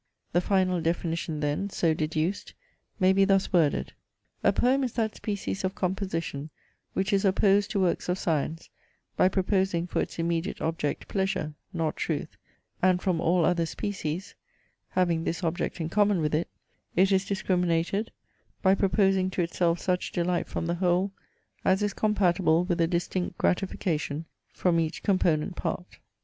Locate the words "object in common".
15.43-16.19